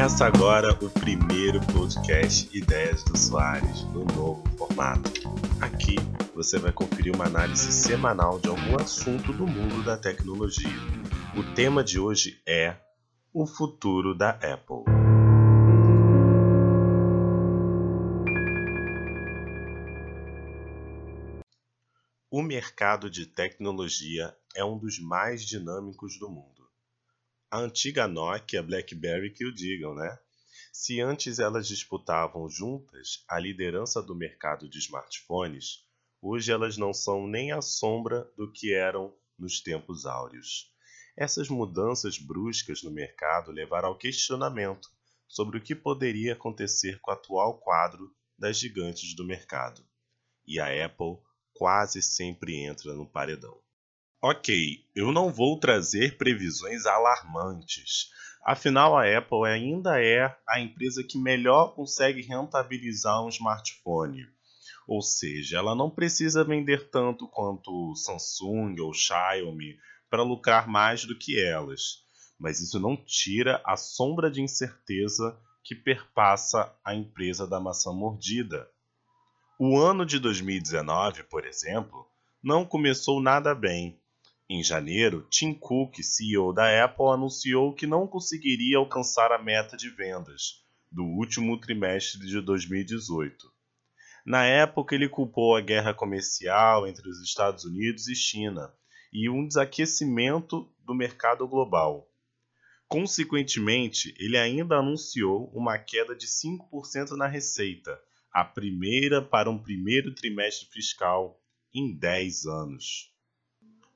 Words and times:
Começa 0.00 0.24
agora 0.24 0.72
o 0.82 0.88
primeiro 0.88 1.60
podcast 1.74 2.48
Ideias 2.56 3.04
do 3.04 3.18
Soares, 3.18 3.82
no 3.92 4.02
novo 4.06 4.42
formato. 4.56 5.10
Aqui 5.60 5.96
você 6.34 6.58
vai 6.58 6.72
conferir 6.72 7.14
uma 7.14 7.26
análise 7.26 7.70
semanal 7.70 8.38
de 8.40 8.48
algum 8.48 8.76
assunto 8.80 9.30
do 9.30 9.46
mundo 9.46 9.84
da 9.84 9.98
tecnologia. 9.98 10.72
O 11.36 11.54
tema 11.54 11.84
de 11.84 12.00
hoje 12.00 12.40
é 12.46 12.76
o 13.30 13.46
futuro 13.46 14.14
da 14.14 14.30
Apple. 14.30 14.84
O 22.30 22.40
mercado 22.40 23.10
de 23.10 23.26
tecnologia 23.26 24.34
é 24.56 24.64
um 24.64 24.78
dos 24.78 24.98
mais 24.98 25.44
dinâmicos 25.44 26.18
do 26.18 26.30
mundo 26.30 26.59
a 27.50 27.58
antiga 27.58 28.06
Nokia 28.06 28.62
BlackBerry 28.62 29.32
que 29.32 29.44
o 29.44 29.52
digam, 29.52 29.92
né? 29.92 30.16
Se 30.72 31.00
antes 31.00 31.40
elas 31.40 31.66
disputavam 31.66 32.48
juntas 32.48 33.24
a 33.28 33.40
liderança 33.40 34.00
do 34.00 34.14
mercado 34.14 34.68
de 34.68 34.78
smartphones, 34.78 35.84
hoje 36.22 36.52
elas 36.52 36.76
não 36.76 36.94
são 36.94 37.26
nem 37.26 37.50
a 37.50 37.60
sombra 37.60 38.30
do 38.36 38.52
que 38.52 38.72
eram 38.72 39.12
nos 39.36 39.60
tempos 39.60 40.06
áureos. 40.06 40.70
Essas 41.16 41.48
mudanças 41.48 42.18
bruscas 42.18 42.84
no 42.84 42.90
mercado 42.92 43.50
levaram 43.50 43.88
ao 43.88 43.98
questionamento 43.98 44.88
sobre 45.26 45.58
o 45.58 45.60
que 45.60 45.74
poderia 45.74 46.34
acontecer 46.34 47.00
com 47.00 47.10
o 47.10 47.14
atual 47.14 47.58
quadro 47.58 48.14
das 48.38 48.58
gigantes 48.58 49.16
do 49.16 49.24
mercado. 49.24 49.84
E 50.46 50.60
a 50.60 50.86
Apple 50.86 51.18
quase 51.52 52.00
sempre 52.00 52.62
entra 52.62 52.94
no 52.94 53.10
paredão. 53.10 53.60
Ok, 54.22 54.84
eu 54.94 55.12
não 55.12 55.32
vou 55.32 55.58
trazer 55.58 56.18
previsões 56.18 56.84
alarmantes. 56.84 58.10
Afinal, 58.44 58.94
a 58.94 59.16
Apple 59.16 59.48
ainda 59.48 59.98
é 59.98 60.36
a 60.46 60.60
empresa 60.60 61.02
que 61.02 61.18
melhor 61.18 61.74
consegue 61.74 62.20
rentabilizar 62.20 63.24
um 63.24 63.30
smartphone. 63.30 64.26
Ou 64.86 65.00
seja, 65.00 65.56
ela 65.56 65.74
não 65.74 65.88
precisa 65.88 66.44
vender 66.44 66.90
tanto 66.90 67.26
quanto 67.28 67.94
Samsung 67.96 68.78
ou 68.80 68.92
Xiaomi 68.92 69.78
para 70.10 70.22
lucrar 70.22 70.68
mais 70.68 71.06
do 71.06 71.16
que 71.16 71.40
elas. 71.40 72.04
Mas 72.38 72.60
isso 72.60 72.78
não 72.78 72.98
tira 72.98 73.62
a 73.64 73.74
sombra 73.74 74.30
de 74.30 74.42
incerteza 74.42 75.34
que 75.64 75.74
perpassa 75.74 76.70
a 76.84 76.94
empresa 76.94 77.46
da 77.46 77.58
maçã 77.58 77.90
mordida. 77.90 78.68
O 79.58 79.78
ano 79.78 80.04
de 80.04 80.18
2019, 80.18 81.22
por 81.22 81.46
exemplo, 81.46 82.06
não 82.42 82.66
começou 82.66 83.22
nada 83.22 83.54
bem 83.54 83.99
em 84.52 84.64
janeiro, 84.64 85.24
Tim 85.30 85.54
Cook, 85.54 86.02
CEO 86.02 86.52
da 86.52 86.84
Apple, 86.84 87.06
anunciou 87.06 87.72
que 87.72 87.86
não 87.86 88.04
conseguiria 88.04 88.78
alcançar 88.78 89.30
a 89.30 89.40
meta 89.40 89.76
de 89.76 89.88
vendas 89.88 90.64
do 90.90 91.04
último 91.04 91.56
trimestre 91.56 92.26
de 92.26 92.40
2018. 92.40 93.48
Na 94.26 94.44
época, 94.44 94.96
ele 94.96 95.08
culpou 95.08 95.54
a 95.54 95.60
guerra 95.60 95.94
comercial 95.94 96.84
entre 96.88 97.08
os 97.08 97.22
Estados 97.22 97.64
Unidos 97.64 98.08
e 98.08 98.16
China 98.16 98.74
e 99.12 99.30
um 99.30 99.46
desaquecimento 99.46 100.68
do 100.84 100.96
mercado 100.96 101.46
global. 101.46 102.10
Consequentemente, 102.88 104.12
ele 104.18 104.36
ainda 104.36 104.78
anunciou 104.78 105.48
uma 105.54 105.78
queda 105.78 106.12
de 106.12 106.26
5% 106.26 107.12
na 107.12 107.28
receita, 107.28 107.96
a 108.32 108.44
primeira 108.44 109.22
para 109.22 109.48
um 109.48 109.62
primeiro 109.62 110.12
trimestre 110.12 110.68
fiscal 110.72 111.40
em 111.72 111.96
10 111.96 112.46
anos. 112.46 113.10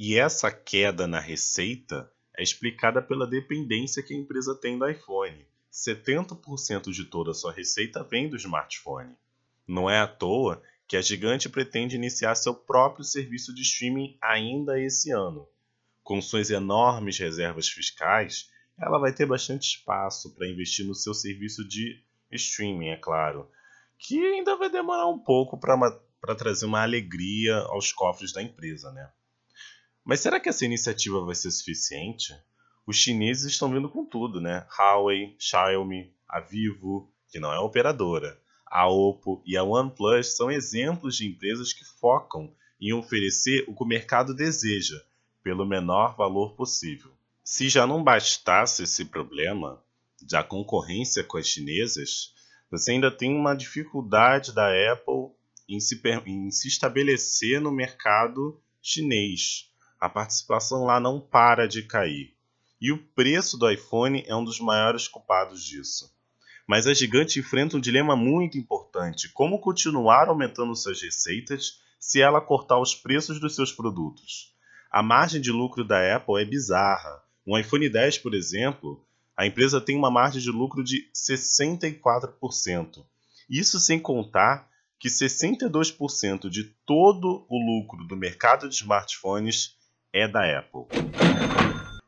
E 0.00 0.16
essa 0.16 0.48
queda 0.48 1.08
na 1.08 1.18
receita 1.18 2.08
é 2.36 2.40
explicada 2.40 3.02
pela 3.02 3.26
dependência 3.26 4.00
que 4.00 4.14
a 4.14 4.16
empresa 4.16 4.54
tem 4.54 4.78
do 4.78 4.88
iPhone. 4.88 5.44
70% 5.72 6.92
de 6.92 7.04
toda 7.04 7.32
a 7.32 7.34
sua 7.34 7.52
receita 7.52 8.04
vem 8.04 8.28
do 8.28 8.36
smartphone. 8.36 9.16
Não 9.66 9.90
é 9.90 9.98
à 9.98 10.06
toa 10.06 10.62
que 10.86 10.96
a 10.96 11.02
gigante 11.02 11.48
pretende 11.48 11.96
iniciar 11.96 12.36
seu 12.36 12.54
próprio 12.54 13.04
serviço 13.04 13.52
de 13.52 13.62
streaming 13.62 14.16
ainda 14.22 14.80
esse 14.80 15.10
ano. 15.10 15.48
Com 16.04 16.22
suas 16.22 16.48
enormes 16.48 17.18
reservas 17.18 17.68
fiscais, 17.68 18.48
ela 18.80 19.00
vai 19.00 19.12
ter 19.12 19.26
bastante 19.26 19.64
espaço 19.64 20.32
para 20.32 20.48
investir 20.48 20.86
no 20.86 20.94
seu 20.94 21.12
serviço 21.12 21.66
de 21.66 22.00
streaming, 22.30 22.90
é 22.90 22.96
claro, 22.96 23.50
que 23.98 24.24
ainda 24.24 24.54
vai 24.54 24.70
demorar 24.70 25.08
um 25.08 25.18
pouco 25.18 25.58
para 25.58 26.34
trazer 26.36 26.66
uma 26.66 26.82
alegria 26.82 27.56
aos 27.62 27.90
cofres 27.90 28.32
da 28.32 28.40
empresa, 28.40 28.92
né? 28.92 29.10
Mas 30.08 30.20
será 30.20 30.40
que 30.40 30.48
essa 30.48 30.64
iniciativa 30.64 31.22
vai 31.22 31.34
ser 31.34 31.50
suficiente? 31.50 32.34
Os 32.86 32.96
chineses 32.96 33.52
estão 33.52 33.70
vindo 33.70 33.90
com 33.90 34.06
tudo, 34.06 34.40
né? 34.40 34.66
Huawei, 34.74 35.36
Xiaomi, 35.38 36.10
a 36.26 36.40
Vivo, 36.40 37.12
que 37.30 37.38
não 37.38 37.52
é 37.52 37.58
operadora, 37.58 38.40
a 38.64 38.88
Oppo 38.88 39.42
e 39.44 39.54
a 39.54 39.62
OnePlus 39.62 40.34
são 40.34 40.50
exemplos 40.50 41.14
de 41.14 41.26
empresas 41.26 41.74
que 41.74 41.84
focam 41.84 42.50
em 42.80 42.90
oferecer 42.94 43.66
o 43.68 43.74
que 43.74 43.82
o 43.82 43.86
mercado 43.86 44.32
deseja, 44.32 44.98
pelo 45.42 45.66
menor 45.66 46.16
valor 46.16 46.54
possível. 46.54 47.10
Se 47.44 47.68
já 47.68 47.86
não 47.86 48.02
bastasse 48.02 48.84
esse 48.84 49.04
problema 49.04 49.78
da 50.22 50.42
concorrência 50.42 51.22
com 51.22 51.36
as 51.36 51.46
chinesas, 51.46 52.32
você 52.70 52.92
ainda 52.92 53.10
tem 53.10 53.36
uma 53.36 53.54
dificuldade 53.54 54.54
da 54.54 54.70
Apple 54.90 55.32
em 55.68 55.78
se, 55.78 56.00
em 56.24 56.50
se 56.50 56.66
estabelecer 56.66 57.60
no 57.60 57.70
mercado 57.70 58.58
chinês 58.80 59.68
a 60.00 60.08
participação 60.08 60.84
lá 60.84 61.00
não 61.00 61.20
para 61.20 61.66
de 61.66 61.82
cair. 61.82 62.34
E 62.80 62.92
o 62.92 62.98
preço 62.98 63.58
do 63.58 63.68
iPhone 63.70 64.24
é 64.26 64.36
um 64.36 64.44
dos 64.44 64.60
maiores 64.60 65.08
culpados 65.08 65.64
disso. 65.64 66.12
Mas 66.66 66.86
a 66.86 66.94
gigante 66.94 67.40
enfrenta 67.40 67.76
um 67.76 67.80
dilema 67.80 68.14
muito 68.14 68.58
importante: 68.58 69.28
como 69.30 69.58
continuar 69.58 70.28
aumentando 70.28 70.76
suas 70.76 71.00
receitas 71.00 71.80
se 71.98 72.20
ela 72.20 72.40
cortar 72.40 72.78
os 72.78 72.94
preços 72.94 73.40
dos 73.40 73.54
seus 73.54 73.72
produtos? 73.72 74.54
A 74.90 75.02
margem 75.02 75.40
de 75.40 75.50
lucro 75.50 75.84
da 75.84 76.16
Apple 76.16 76.40
é 76.40 76.44
bizarra. 76.44 77.22
Um 77.46 77.58
iPhone 77.58 77.88
10, 77.88 78.18
por 78.18 78.34
exemplo, 78.34 79.04
a 79.36 79.46
empresa 79.46 79.80
tem 79.80 79.96
uma 79.96 80.10
margem 80.10 80.40
de 80.40 80.50
lucro 80.50 80.84
de 80.84 81.08
64%. 81.14 83.04
Isso 83.48 83.80
sem 83.80 83.98
contar 83.98 84.68
que 84.98 85.08
62% 85.08 86.50
de 86.50 86.64
todo 86.84 87.46
o 87.48 87.58
lucro 87.58 88.04
do 88.04 88.16
mercado 88.16 88.68
de 88.68 88.74
smartphones 88.74 89.77
é 90.12 90.26
da 90.26 90.58
Apple. 90.58 90.84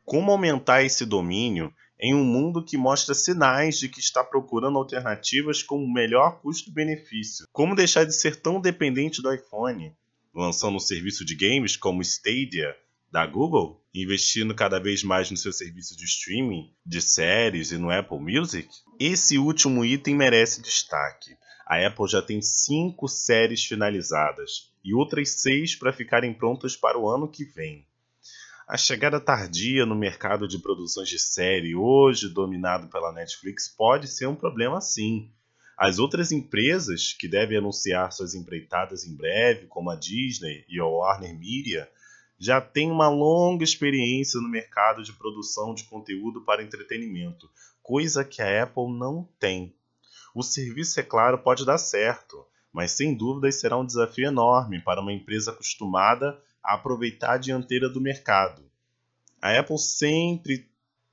Como 0.05 0.31
aumentar 0.31 0.83
esse 0.83 1.05
domínio 1.05 1.73
em 1.99 2.15
um 2.15 2.23
mundo 2.23 2.65
que 2.65 2.75
mostra 2.77 3.13
sinais 3.13 3.77
de 3.77 3.87
que 3.87 3.99
está 3.99 4.23
procurando 4.23 4.77
alternativas 4.77 5.61
com 5.61 5.87
melhor 5.87 6.41
custo-benefício? 6.41 7.47
Como 7.51 7.75
deixar 7.75 8.05
de 8.05 8.13
ser 8.13 8.35
tão 8.37 8.59
dependente 8.59 9.21
do 9.21 9.31
iPhone? 9.31 9.93
Lançando 10.33 10.77
um 10.77 10.79
serviço 10.79 11.23
de 11.23 11.35
games 11.35 11.77
como 11.77 12.01
Stadia 12.01 12.75
da 13.11 13.25
Google, 13.25 13.83
investindo 13.93 14.55
cada 14.55 14.79
vez 14.79 15.03
mais 15.03 15.29
no 15.29 15.37
seu 15.37 15.51
serviço 15.51 15.95
de 15.95 16.05
streaming 16.05 16.73
de 16.85 17.01
séries 17.01 17.71
e 17.71 17.77
no 17.77 17.91
Apple 17.91 18.19
Music? 18.19 18.67
Esse 18.99 19.37
último 19.37 19.85
item 19.85 20.15
merece 20.15 20.61
destaque. 20.61 21.35
A 21.67 21.85
Apple 21.85 22.07
já 22.07 22.21
tem 22.21 22.41
cinco 22.41 23.07
séries 23.07 23.63
finalizadas 23.63 24.71
e 24.83 24.93
outras 24.93 25.41
seis 25.41 25.75
para 25.75 25.93
ficarem 25.93 26.33
prontas 26.33 26.75
para 26.75 26.97
o 26.97 27.07
ano 27.07 27.27
que 27.27 27.45
vem. 27.45 27.85
A 28.71 28.77
chegada 28.77 29.19
tardia 29.19 29.85
no 29.85 29.93
mercado 29.93 30.47
de 30.47 30.57
produções 30.57 31.09
de 31.09 31.19
série, 31.19 31.75
hoje 31.75 32.29
dominado 32.29 32.87
pela 32.87 33.11
Netflix, 33.11 33.67
pode 33.67 34.07
ser 34.07 34.27
um 34.27 34.35
problema 34.35 34.79
sim. 34.79 35.29
As 35.77 35.99
outras 35.99 36.31
empresas 36.31 37.11
que 37.11 37.27
devem 37.27 37.57
anunciar 37.57 38.13
suas 38.13 38.33
empreitadas 38.33 39.05
em 39.05 39.13
breve, 39.13 39.67
como 39.67 39.89
a 39.89 39.95
Disney 39.97 40.63
e 40.69 40.79
a 40.79 40.85
Warner 40.85 41.37
Media, 41.37 41.91
já 42.39 42.61
têm 42.61 42.89
uma 42.89 43.09
longa 43.09 43.65
experiência 43.65 44.39
no 44.39 44.47
mercado 44.47 45.03
de 45.03 45.11
produção 45.11 45.75
de 45.75 45.83
conteúdo 45.83 46.39
para 46.45 46.63
entretenimento, 46.63 47.51
coisa 47.83 48.23
que 48.23 48.41
a 48.41 48.63
Apple 48.63 48.97
não 48.97 49.27
tem. 49.37 49.75
O 50.33 50.41
serviço, 50.41 50.97
é 50.97 51.03
claro, 51.03 51.37
pode 51.39 51.65
dar 51.65 51.77
certo, 51.77 52.47
mas 52.71 52.91
sem 52.91 53.13
dúvidas 53.13 53.59
será 53.59 53.77
um 53.77 53.85
desafio 53.85 54.27
enorme 54.27 54.79
para 54.79 55.01
uma 55.01 55.11
empresa 55.11 55.51
acostumada 55.51 56.41
aproveitar 56.63 57.33
a 57.33 57.37
dianteira 57.37 57.89
do 57.89 58.01
mercado. 58.01 58.63
A 59.41 59.57
Apple 59.57 59.79
sempre 59.79 60.69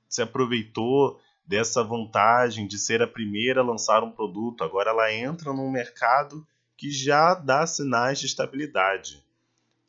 se 0.07 0.21
aproveitou 0.21 1.19
dessa 1.45 1.83
vantagem 1.83 2.67
de 2.67 2.77
ser 2.77 3.01
a 3.01 3.07
primeira 3.07 3.61
a 3.61 3.63
lançar 3.63 4.03
um 4.03 4.11
produto, 4.11 4.63
agora 4.63 4.91
ela 4.91 5.11
entra 5.11 5.51
num 5.51 5.71
mercado 5.71 6.45
que 6.77 6.91
já 6.91 7.33
dá 7.33 7.65
sinais 7.65 8.19
de 8.19 8.27
estabilidade, 8.27 9.23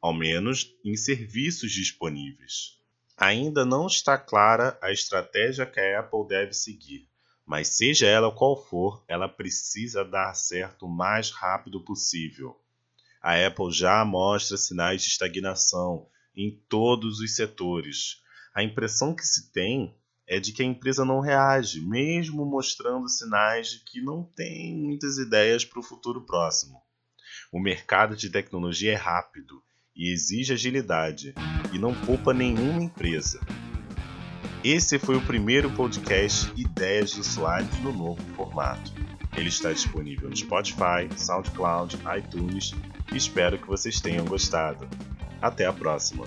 ao 0.00 0.14
menos 0.14 0.74
em 0.84 0.96
serviços 0.96 1.70
disponíveis. 1.70 2.78
Ainda 3.16 3.66
não 3.66 3.86
está 3.86 4.16
clara 4.16 4.78
a 4.80 4.90
estratégia 4.90 5.66
que 5.66 5.78
a 5.78 6.00
Apple 6.00 6.26
deve 6.26 6.54
seguir, 6.54 7.06
mas 7.44 7.68
seja 7.68 8.06
ela 8.06 8.32
qual 8.32 8.56
for, 8.56 9.04
ela 9.06 9.28
precisa 9.28 10.02
dar 10.02 10.34
certo 10.34 10.86
o 10.86 10.88
mais 10.88 11.30
rápido 11.30 11.80
possível 11.82 12.58
a 13.20 13.46
Apple 13.46 13.70
já 13.70 14.04
mostra 14.04 14.56
sinais 14.56 15.02
de 15.02 15.08
estagnação 15.08 16.06
em 16.34 16.58
todos 16.68 17.20
os 17.20 17.36
setores. 17.36 18.22
A 18.54 18.62
impressão 18.62 19.14
que 19.14 19.26
se 19.26 19.52
tem 19.52 19.94
é 20.26 20.40
de 20.40 20.52
que 20.52 20.62
a 20.62 20.66
empresa 20.66 21.04
não 21.04 21.20
reage, 21.20 21.80
mesmo 21.80 22.46
mostrando 22.46 23.08
sinais 23.08 23.70
de 23.70 23.80
que 23.80 24.00
não 24.00 24.24
tem 24.24 24.76
muitas 24.76 25.18
ideias 25.18 25.64
para 25.64 25.80
o 25.80 25.82
futuro 25.82 26.24
próximo. 26.24 26.80
O 27.52 27.60
mercado 27.60 28.16
de 28.16 28.30
tecnologia 28.30 28.92
é 28.92 28.96
rápido 28.96 29.62
e 29.94 30.12
exige 30.12 30.52
agilidade, 30.52 31.34
e 31.72 31.78
não 31.78 31.92
poupa 32.06 32.32
nenhuma 32.32 32.82
empresa. 32.82 33.40
Esse 34.62 34.98
foi 34.98 35.16
o 35.16 35.26
primeiro 35.26 35.70
podcast 35.72 36.52
Ideias 36.56 37.10
de 37.10 37.20
Usuários 37.20 37.76
no 37.80 37.92
novo 37.92 38.22
formato. 38.34 39.09
Ele 39.36 39.48
está 39.48 39.72
disponível 39.72 40.28
no 40.28 40.36
Spotify, 40.36 41.08
SoundCloud, 41.16 41.98
iTunes 42.18 42.74
e 43.12 43.16
espero 43.16 43.58
que 43.58 43.66
vocês 43.66 44.00
tenham 44.00 44.24
gostado. 44.24 44.88
Até 45.40 45.66
a 45.66 45.72
próxima! 45.72 46.26